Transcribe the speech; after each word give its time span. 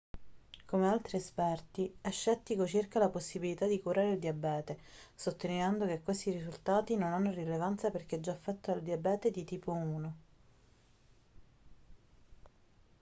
come 0.65 0.87
altri 0.87 1.17
esperti 1.17 1.95
è 2.01 2.09
scettico 2.09 2.65
circa 2.65 2.97
la 2.97 3.09
possibilità 3.11 3.67
di 3.67 3.79
curare 3.79 4.13
il 4.13 4.17
diabete 4.17 4.79
sottolineando 5.13 5.85
che 5.85 6.01
questi 6.01 6.31
risultati 6.31 6.95
non 6.97 7.13
hanno 7.13 7.29
rilevanza 7.29 7.91
per 7.91 8.07
chi 8.07 8.15
è 8.15 8.19
già 8.19 8.31
affetto 8.31 8.71
dal 8.71 8.81
diabete 8.81 9.29
di 9.29 9.43
tipo 9.43 9.71
1 9.71 10.13